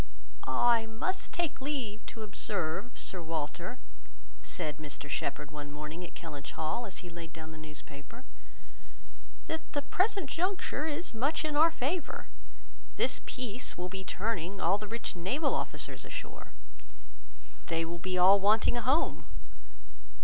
"I 0.47 0.87
must 0.87 1.31
take 1.31 1.61
leave 1.61 2.03
to 2.07 2.23
observe, 2.23 2.97
Sir 2.97 3.21
Walter," 3.21 3.77
said 4.41 4.79
Mr 4.79 5.07
Shepherd 5.07 5.51
one 5.51 5.71
morning 5.71 6.03
at 6.03 6.15
Kellynch 6.15 6.53
Hall, 6.53 6.87
as 6.87 7.05
he 7.05 7.09
laid 7.11 7.33
down 7.33 7.51
the 7.51 7.57
newspaper, 7.59 8.23
"that 9.45 9.73
the 9.73 9.83
present 9.83 10.27
juncture 10.27 10.87
is 10.87 11.13
much 11.13 11.45
in 11.45 11.55
our 11.55 11.69
favour. 11.69 12.25
This 12.95 13.21
peace 13.27 13.77
will 13.77 13.89
be 13.89 14.03
turning 14.03 14.59
all 14.59 14.79
our 14.81 14.87
rich 14.87 15.15
naval 15.15 15.53
officers 15.53 16.03
ashore. 16.03 16.51
They 17.67 17.85
will 17.85 17.99
be 17.99 18.17
all 18.17 18.39
wanting 18.39 18.77
a 18.77 18.81
home. 18.81 19.27